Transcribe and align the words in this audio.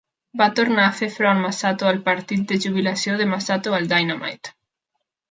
Va 0.41 0.45
tornar 0.59 0.85
a 0.85 0.93
fer 0.99 1.09
front 1.17 1.41
Masato 1.41 1.89
al 1.89 1.99
partit 2.07 2.45
de 2.51 2.57
jubilació 2.63 3.19
de 3.19 3.27
Masato 3.33 3.75
al 3.81 3.85
Dynamite! 3.93 4.55